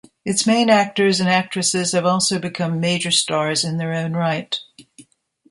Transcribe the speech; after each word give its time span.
Its 0.25 0.47
main 0.47 0.67
actors 0.67 1.19
and 1.19 1.29
actresses 1.29 1.91
have 1.91 2.07
also 2.07 2.39
become 2.39 2.79
major 2.79 3.11
stars 3.11 3.63
in 3.63 3.77
their 3.77 3.93
own 3.93 4.13
right. 4.13 4.59